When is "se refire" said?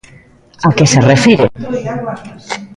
0.93-1.45